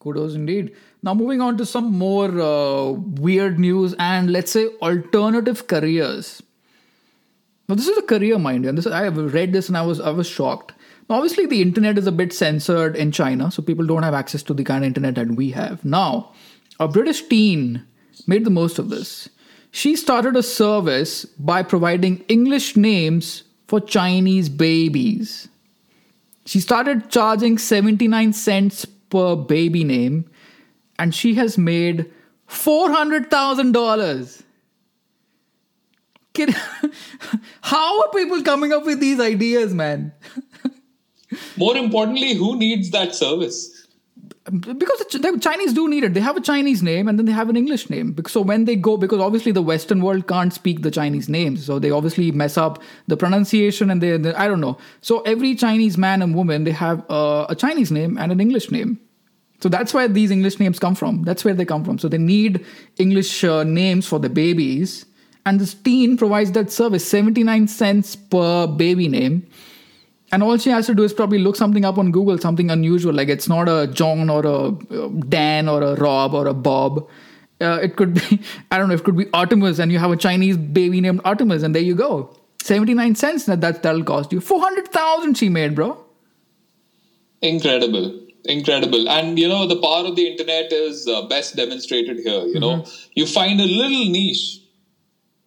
[0.00, 0.74] Kudos indeed.
[1.02, 6.42] Now, moving on to some more uh, weird news and let's say alternative careers.
[7.68, 9.82] Now, this is a career, mind you, and this I have read this and I
[9.82, 10.72] was I was shocked.
[11.08, 14.42] Now, obviously, the internet is a bit censored in China, so people don't have access
[14.44, 15.84] to the kind of internet that we have.
[15.84, 16.32] Now,
[16.78, 17.84] a British teen
[18.26, 19.28] made the most of this.
[19.70, 25.48] She started a service by providing English names for Chinese babies.
[26.46, 30.30] She started charging 79 cents per baby name
[30.98, 32.10] and she has made
[32.48, 34.42] $400,000.
[36.32, 36.50] Kid-
[37.62, 40.12] How are people coming up with these ideas, man?
[41.56, 43.79] More importantly, who needs that service?
[44.50, 46.14] Because the, Chinese do need it.
[46.14, 48.16] They have a Chinese name and then they have an English name.
[48.26, 51.78] So when they go, because obviously the Western world can't speak the Chinese names, so
[51.78, 54.76] they obviously mess up the pronunciation and they, they- I don't know.
[55.00, 58.70] So every Chinese man and woman they have uh, a Chinese name and an English
[58.70, 58.98] name.
[59.62, 61.22] So that's where these English names come from.
[61.24, 61.98] That's where they come from.
[61.98, 62.64] So they need
[62.98, 65.04] English uh, names for the babies,
[65.44, 69.46] and this teen provides that service, seventy nine cents per baby name.
[70.32, 73.12] And all she has to do is probably look something up on Google, something unusual,
[73.12, 77.08] like it's not a John or a uh, Dan or a Rob or a Bob.
[77.60, 78.40] Uh, it could be,
[78.70, 81.62] I don't know, it could be Artemis, and you have a Chinese baby named Artemis,
[81.62, 82.36] and there you go.
[82.62, 84.40] 79 cents that, that that'll cost you.
[84.40, 86.04] 400,000 she made, bro.
[87.42, 88.20] Incredible.
[88.44, 89.08] Incredible.
[89.08, 92.44] And you know, the power of the internet is uh, best demonstrated here.
[92.46, 94.59] You know, you find a little niche.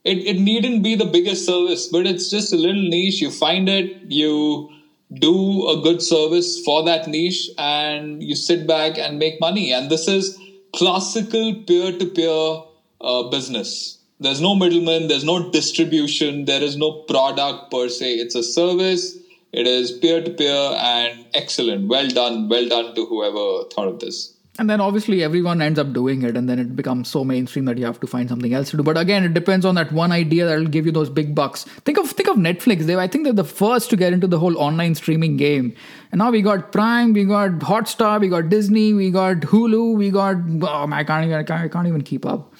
[0.03, 3.21] It, it needn't be the biggest service, but it's just a little niche.
[3.21, 4.69] You find it, you
[5.13, 9.71] do a good service for that niche, and you sit back and make money.
[9.71, 10.37] And this is
[10.75, 13.99] classical peer to peer business.
[14.19, 18.15] There's no middleman, there's no distribution, there is no product per se.
[18.15, 19.17] It's a service
[19.53, 21.87] it is peer to peer and excellent.
[21.87, 22.49] Well done.
[22.49, 24.32] Well done to whoever thought of this.
[24.59, 27.79] And then obviously everyone ends up doing it, and then it becomes so mainstream that
[27.79, 28.83] you have to find something else to do.
[28.83, 31.63] But again, it depends on that one idea that'll give you those big bucks.
[31.85, 32.85] Think of think of Netflix.
[32.85, 35.75] They I think they're the first to get into the whole online streaming game.
[36.11, 40.11] And now we got Prime, we got Hotstar, we got Disney, we got Hulu, we
[40.11, 42.53] got oh, I can't even I can't, I can't even keep up.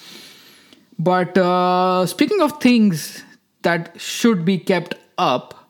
[0.98, 3.24] But uh, speaking of things
[3.62, 5.70] that should be kept up,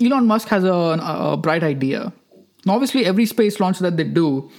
[0.00, 2.12] Elon Musk has a, a bright idea.
[2.64, 4.50] Now, obviously, every space launch that they do,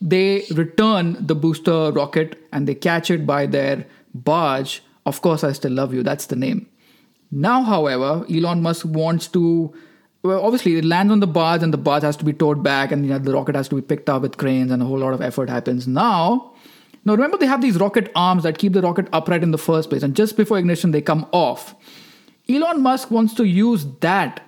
[0.00, 4.82] they return the booster rocket and they catch it by their barge.
[5.06, 6.02] Of course, I still love you.
[6.02, 6.66] That's the name.
[7.30, 9.74] Now, however, Elon Musk wants to.
[10.22, 12.92] Well, obviously, it lands on the barge and the barge has to be towed back,
[12.92, 14.98] and you know, the rocket has to be picked up with cranes, and a whole
[14.98, 15.86] lot of effort happens.
[15.86, 16.52] Now,
[17.04, 19.90] now remember they have these rocket arms that keep the rocket upright in the first
[19.90, 21.74] place, and just before ignition, they come off.
[22.48, 24.43] Elon Musk wants to use that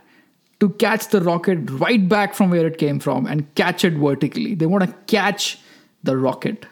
[0.61, 4.55] to catch the rocket right back from where it came from and catch it vertically.
[4.55, 5.59] They want to catch
[6.03, 6.67] the rocket.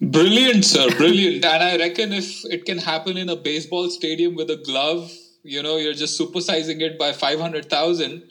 [0.00, 0.88] Brilliant, sir.
[0.96, 1.44] Brilliant.
[1.44, 5.62] and I reckon if it can happen in a baseball stadium with a glove, you
[5.62, 8.22] know, you're just supersizing it by 500,000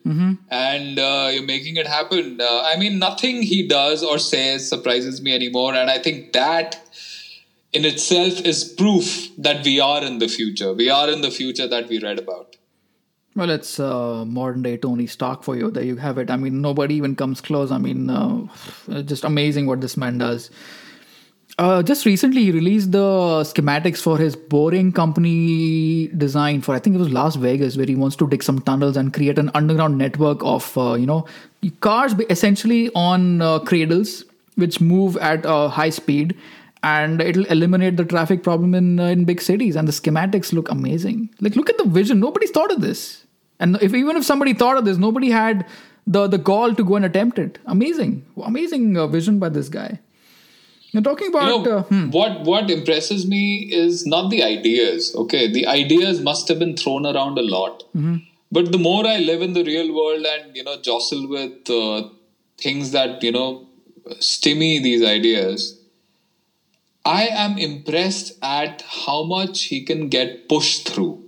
[0.50, 2.40] and uh, you're making it happen.
[2.42, 5.76] Uh, I mean, nothing he does or says surprises me anymore.
[5.76, 6.88] And I think that
[7.72, 10.74] in itself is proof that we are in the future.
[10.74, 12.49] We are in the future that we read about.
[13.40, 15.72] Well, it's uh, modern day Tony Stark for you.
[15.72, 16.30] There you have it.
[16.30, 17.72] I mean, nobody even comes close.
[17.72, 18.48] I mean, uh,
[19.04, 20.52] just amazing what this man does.
[21.58, 23.00] Uh, just recently, he released the
[23.52, 27.96] schematics for his boring company design for I think it was Las Vegas, where he
[27.96, 31.26] wants to dig some tunnels and create an underground network of uh, you know
[31.80, 34.26] cars essentially on uh, cradles
[34.56, 36.36] which move at a high speed,
[36.84, 39.78] and it'll eliminate the traffic problem in uh, in big cities.
[39.78, 41.30] And the schematics look amazing.
[41.40, 42.20] Like look at the vision.
[42.20, 43.19] Nobody's thought of this,
[43.60, 45.66] and if even if somebody thought of this, nobody had
[46.08, 47.60] the the gall to go and attempt it.
[47.66, 50.00] Amazing, amazing uh, vision by this guy.
[50.92, 52.10] You're talking about you know, uh, hmm.
[52.10, 55.14] what what impresses me is not the ideas.
[55.16, 57.84] Okay, the ideas must have been thrown around a lot.
[57.96, 58.18] Mm-hmm.
[58.52, 62.10] But the more I live in the real world and you know jostle with uh,
[62.58, 63.68] things that you know
[64.14, 65.80] stimmy these ideas,
[67.06, 71.24] I am impressed at how much he can get pushed through.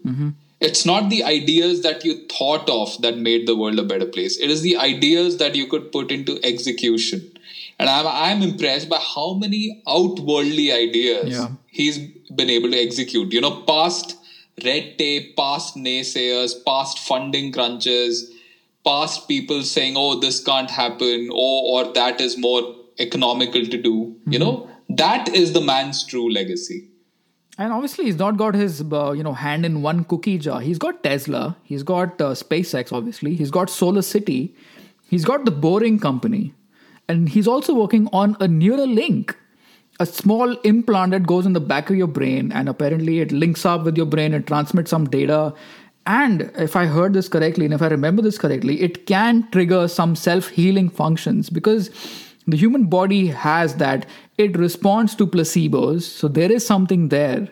[0.62, 4.38] It's not the ideas that you thought of that made the world a better place.
[4.38, 7.32] It is the ideas that you could put into execution.
[7.80, 11.48] And I'm, I'm impressed by how many outworldly ideas Yeah.
[11.68, 11.98] he's
[12.36, 13.34] been able to execute.
[13.34, 14.18] You know, past
[14.64, 18.32] red tape, past naysayers, past funding crunches,
[18.86, 24.16] past people saying, oh, this can't happen, or, or that is more economical to do.
[24.28, 24.40] You mm-hmm.
[24.40, 26.91] know, That is the man's true legacy.
[27.62, 30.62] And obviously, he's not got his uh, you know hand in one cookie jar.
[30.62, 31.56] He's got Tesla.
[31.64, 32.92] He's got uh, SpaceX.
[32.92, 34.56] Obviously, he's got Solar City.
[35.12, 36.56] He's got the Boring Company,
[37.08, 39.36] and he's also working on a Neuralink,
[40.00, 43.64] a small implant that goes in the back of your brain, and apparently it links
[43.64, 45.54] up with your brain and transmits some data.
[46.08, 49.88] And if I heard this correctly, and if I remember this correctly, it can trigger
[49.88, 51.92] some self healing functions because
[52.48, 54.08] the human body has that.
[54.38, 56.04] It responds to placebos.
[56.04, 57.50] So there is something there.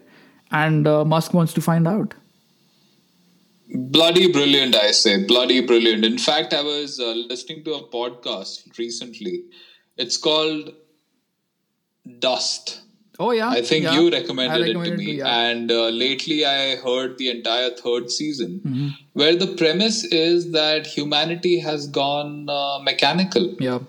[0.52, 2.16] And uh, musk wants to find out.
[3.72, 5.26] Bloody brilliant i say.
[5.26, 6.04] Bloody brilliant.
[6.04, 9.44] In fact i was uh, listening to a podcast recently.
[9.96, 10.74] It's called
[12.18, 12.82] dust.
[13.20, 13.50] Oh yeah.
[13.50, 13.94] I think yeah.
[13.94, 15.40] you recommended, recommended, it to me yeah.
[15.50, 18.88] and uh, lately i heard the entire third season mm-hmm.
[19.14, 23.56] where the premise is that humanity has gone uh, mechanical.
[23.60, 23.80] Yeah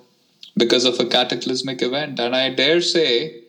[0.61, 2.21] because of a cataclysmic event.
[2.21, 3.43] And I dare say,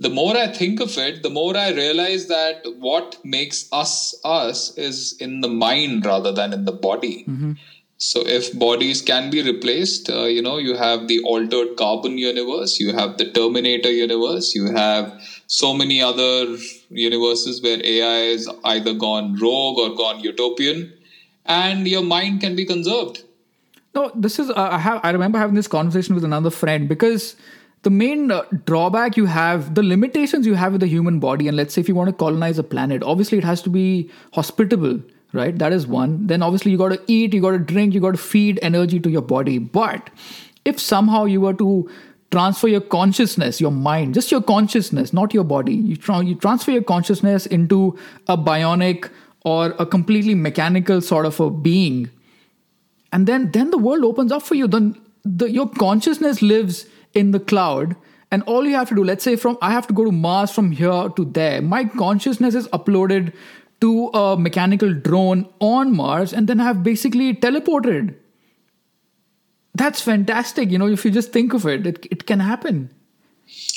[0.00, 4.76] the more I think of it, the more I realize that what makes us us
[4.76, 7.24] is in the mind rather than in the body.
[7.28, 7.52] Mm-hmm.
[7.98, 12.78] So if bodies can be replaced, uh, you know, you have the altered carbon universe,
[12.78, 16.58] you have the Terminator universe, you have so many other
[16.90, 20.92] universes where AI is either gone rogue or gone utopian,
[21.46, 23.22] and your mind can be conserved.
[23.96, 27.34] No, this is uh, I have I remember having this conversation with another friend because
[27.82, 31.56] the main uh, drawback you have, the limitations you have with the human body, and
[31.56, 35.00] let's say if you want to colonize a planet, obviously it has to be hospitable,
[35.32, 35.58] right?
[35.58, 36.26] That is one.
[36.26, 39.00] Then obviously you got to eat, you got to drink, you got to feed energy
[39.00, 39.56] to your body.
[39.58, 40.10] But
[40.66, 41.88] if somehow you were to
[42.30, 46.72] transfer your consciousness, your mind, just your consciousness, not your body, you, tra- you transfer
[46.72, 49.10] your consciousness into a bionic
[49.44, 52.10] or a completely mechanical sort of a being
[53.12, 54.66] and then then the world opens up for you.
[54.66, 57.96] Then the, your consciousness lives in the cloud
[58.30, 60.50] and all you have to do let's say from i have to go to mars
[60.50, 61.62] from here to there.
[61.62, 63.32] My consciousness is uploaded
[63.80, 68.14] to a mechanical drone on mars and then i have basically teleported.
[69.74, 72.90] That's fantastic you know if you just think of it it, it can happen.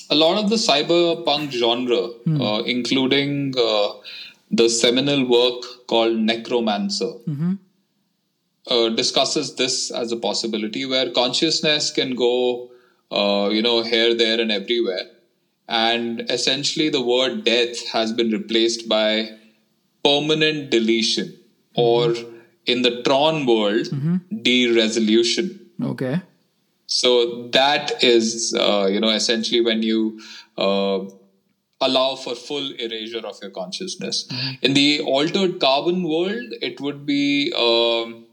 [0.09, 2.41] A lot of the cyberpunk genre Hmm.
[2.41, 3.89] uh, including uh,
[4.51, 7.11] the seminal work called Neuromancer.
[7.25, 7.53] Mm-hmm.
[8.69, 12.69] Uh, discusses this as a possibility where consciousness can go,
[13.11, 15.07] uh, you know, here, there, and everywhere.
[15.67, 19.37] And essentially, the word death has been replaced by
[20.03, 21.37] permanent deletion,
[21.75, 22.15] or
[22.65, 23.87] in the Tron world,
[24.43, 25.69] de-resolution.
[25.83, 26.21] okay
[26.87, 30.19] So that is, uh, you know, essentially when you
[30.57, 30.99] uh,
[31.81, 34.27] allow for full erasure of your consciousness.
[34.61, 38.25] In the altered carbon world, it would be, um,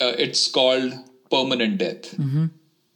[0.00, 0.92] uh, it's called
[1.30, 2.14] permanent death.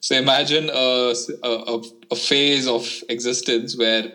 [0.00, 4.12] So imagine a, a, a phase of existence where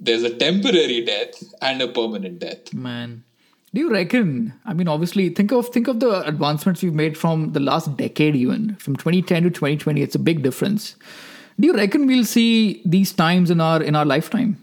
[0.00, 2.72] there's a temporary death and a permanent death.
[2.74, 3.24] man
[3.74, 7.52] do you reckon i mean obviously think of think of the advancements we've made from
[7.52, 10.96] the last decade even from 2010 to 2020 it's a big difference
[11.58, 14.56] do you reckon we'll see these times in our in our lifetime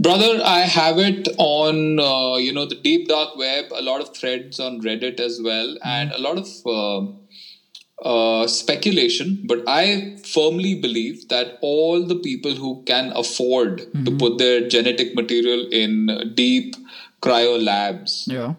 [0.00, 4.16] Brother, I have it on uh, you know the deep dark web, a lot of
[4.16, 9.42] threads on Reddit as well, and a lot of uh, uh, speculation.
[9.44, 15.14] But I firmly believe that all the people who can afford to put their genetic
[15.16, 16.76] material in deep
[17.20, 18.54] cryo labs yeah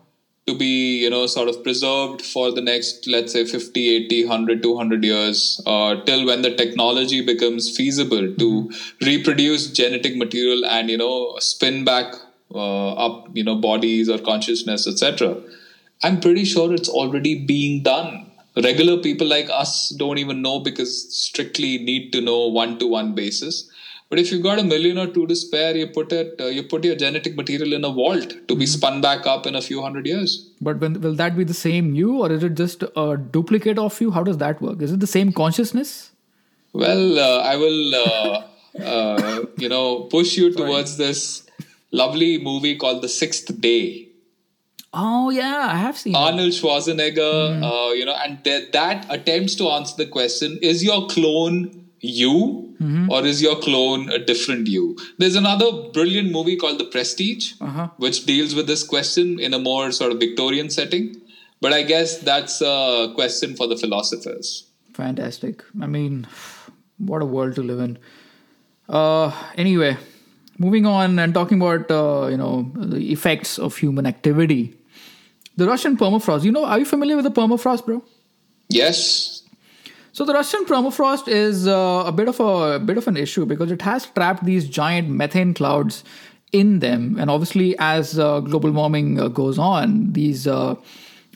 [0.49, 0.71] to be
[1.03, 5.61] you know sort of preserved for the next let's say 50 80 100 200 years
[5.65, 8.49] uh, till when the technology becomes feasible to
[9.11, 12.13] reproduce genetic material and you know spin back
[12.53, 15.35] uh, up you know bodies or consciousness etc
[16.03, 18.25] i'm pretty sure it's already being done.
[18.63, 23.13] Regular people like us don't even know because strictly need to know one to one
[23.13, 23.69] basis
[24.09, 26.63] but if you've got a million or two to spare, you put it, uh, you
[26.63, 29.81] put your genetic material in a vault to be spun back up in a few
[29.81, 30.49] hundred years.
[30.61, 33.99] but when, will that be the same you or is it just a duplicate of
[34.01, 35.93] you how does that work is it the same consciousness
[36.73, 38.43] Well, uh, I will, uh,
[38.89, 41.21] uh, you know, push you towards this
[41.91, 43.81] lovely movie called The Sixth Day.
[44.93, 46.19] oh yeah i have seen it.
[46.19, 47.33] Arnold Schwarzenegger,
[47.69, 51.57] uh, you know, and that that attempts to answer the question: Is your clone
[52.01, 52.75] you,
[53.09, 54.97] or is your clone a different you?
[55.17, 57.89] There's another brilliant movie called The Prestige, Uh-huh.
[57.97, 61.17] which deals with this question in a more sort of Victorian setting.
[61.61, 64.65] But I guess that's a question for the philosophers.
[64.93, 65.63] Fantastic.
[65.81, 66.25] I mean,
[66.97, 67.97] what a world to live in.
[68.87, 69.97] Uh, anyway,
[70.57, 74.73] moving on and talking about uh, you know the effects of human activity.
[75.57, 76.43] The Russian permafrost.
[76.45, 78.03] You know, are you familiar with the permafrost, bro?
[78.69, 79.38] Yes,
[80.11, 83.45] So the Russian permafrost is uh, a bit of a, a bit of an issue
[83.45, 86.03] because it has trapped these giant methane clouds
[86.51, 90.75] in them, and obviously as uh, global warming uh, goes on, these uh,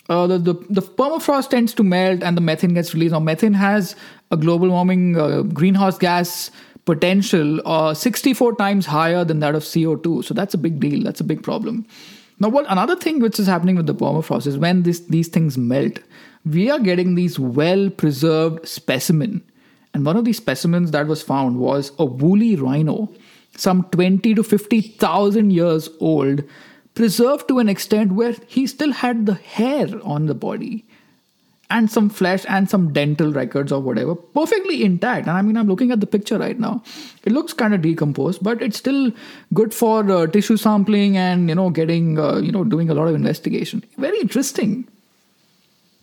[0.09, 3.13] uh, the, the the permafrost tends to melt and the methane gets released.
[3.13, 3.95] Now methane has
[4.31, 6.51] a global warming uh, greenhouse gas
[6.85, 10.25] potential uh, 64 times higher than that of CO2.
[10.25, 11.03] So that's a big deal.
[11.03, 11.85] That's a big problem.
[12.43, 15.57] Now, what another thing which is happening with the permafrost is when this, these things
[15.57, 15.99] melt,
[16.43, 19.41] we are getting these well preserved specimen.
[19.93, 23.09] And one of these specimens that was found was a woolly rhino,
[23.55, 26.43] some 20 to 50,000 years old,
[26.95, 30.85] preserved to an extent where he still had the hair on the body
[31.73, 35.27] and some flesh and some dental records or whatever perfectly intact.
[35.27, 36.83] And i mean i'm looking at the picture right now.
[37.25, 39.11] It looks kind of decomposed but it's still
[39.53, 43.07] good for uh, tissue sampling and you know getting uh, you know doing a lot
[43.07, 43.83] of investigation.
[43.97, 44.87] Very interesting.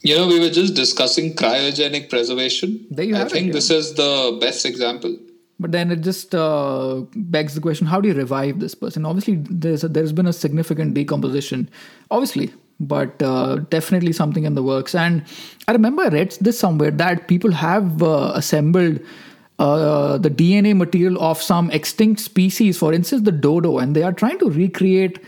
[0.03, 2.79] You know we were just discussing cryogenic preservation.
[2.91, 3.59] There you i have think it, yeah.
[3.61, 5.19] this is the best example.
[5.61, 7.03] But then it just uh,
[7.37, 9.05] begs the question how do you revive this person?
[9.05, 11.69] Obviously there's a, there's been a significant decomposition.
[12.11, 12.51] Obviously
[12.81, 14.95] but uh, definitely something in the works.
[14.95, 15.23] And
[15.69, 19.01] I remember I read this somewhere that people have uh, assembled
[19.59, 24.13] uh, the DNA material of some extinct species, for instance, the dodo, and they are
[24.13, 25.19] trying to recreate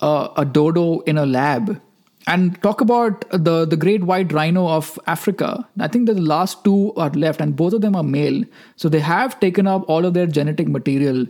[0.00, 1.80] uh, a dodo in a lab.
[2.28, 5.64] And talk about the, the great white rhino of Africa.
[5.78, 8.42] I think that the last two are left, and both of them are male.
[8.74, 11.24] So they have taken up all of their genetic material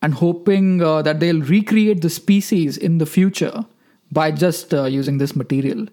[0.00, 3.66] and hoping uh, that they'll recreate the species in the future
[4.12, 5.86] by just uh, using this material.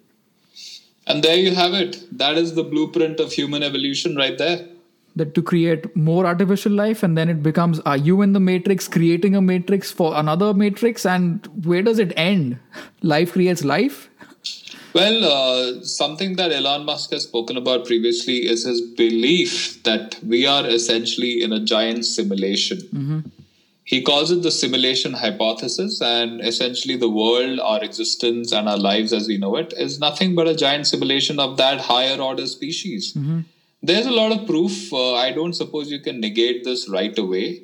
[1.08, 2.18] And there you have it.
[2.18, 4.68] That is the blueprint of human evolution right there.
[5.16, 8.88] That to create more artificial life, and then it becomes are you in the matrix
[8.88, 11.06] creating a matrix for another matrix?
[11.06, 12.60] And where does it end?
[13.02, 14.10] Life creates life?
[14.94, 20.46] Well, uh, something that Elon Musk has spoken about previously is his belief that we
[20.46, 22.78] are essentially in a giant simulation.
[22.78, 23.20] Mm-hmm.
[23.86, 29.14] He calls it the simulation hypothesis, and essentially, the world, our existence, and our lives
[29.14, 33.14] as we know it is nothing but a giant simulation of that higher order species.
[33.14, 33.42] Mm-hmm.
[33.84, 34.92] There's a lot of proof.
[34.92, 37.62] Uh, I don't suppose you can negate this right away.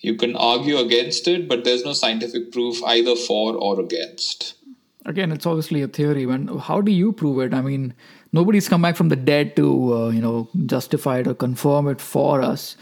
[0.00, 4.54] You can argue against it, but there's no scientific proof either for or against.
[5.06, 6.26] Again, it's obviously a theory.
[6.26, 7.54] When how do you prove it?
[7.54, 7.94] I mean,
[8.32, 12.00] nobody's come back from the dead to uh, you know justify it or confirm it
[12.00, 12.76] for us.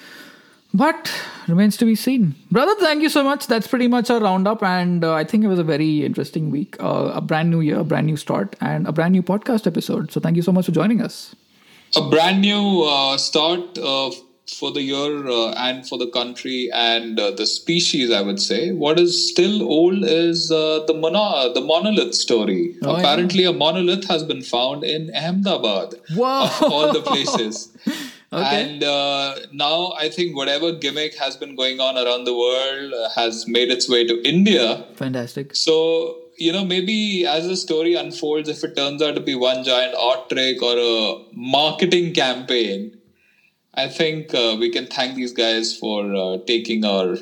[0.73, 1.12] But
[1.49, 2.37] remains to be seen.
[2.51, 3.47] Brother, thank you so much.
[3.49, 4.62] That's pretty much our roundup.
[4.62, 6.77] And uh, I think it was a very interesting week.
[6.81, 10.12] Uh, a brand new year, a brand new start, and a brand new podcast episode.
[10.12, 11.35] So thank you so much for joining us.
[11.97, 14.12] A brand new uh, start uh,
[14.47, 18.71] for the year uh, and for the country and uh, the species, I would say.
[18.71, 22.77] What is still old is the, mono- the monolith story.
[22.83, 23.49] Oh, Apparently, yeah.
[23.49, 25.95] a monolith has been found in Ahmedabad.
[26.14, 26.45] Whoa.
[26.45, 27.77] Of all the places.
[28.33, 28.62] Okay.
[28.62, 33.09] And uh, now I think whatever gimmick has been going on around the world uh,
[33.16, 34.87] has made its way to India.
[34.95, 35.57] Fantastic.
[35.57, 39.64] So, you know, maybe as the story unfolds, if it turns out to be one
[39.64, 42.97] giant art trick or a marketing campaign,
[43.74, 47.16] I think uh, we can thank these guys for uh, taking our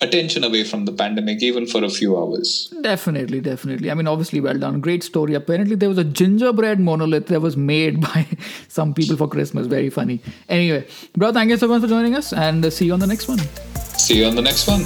[0.00, 2.72] attention away from the pandemic even for a few hours.
[2.82, 3.90] Definitely, definitely.
[3.90, 4.80] I mean, obviously, well done.
[4.80, 5.34] Great story.
[5.34, 8.26] Apparently, there was a gingerbread monolith that was made by
[8.68, 9.66] some people for Christmas.
[9.66, 10.20] Very funny.
[10.48, 10.86] Anyway,
[11.16, 13.38] bro, thank you so much for joining us and see you on the next one.
[13.98, 14.84] See you on the next one.